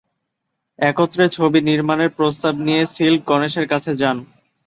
[0.79, 4.17] একত্রে ছবি নির্মাণের প্রস্তাব নিয়ে সিল্ক গণেশের কাছে যান।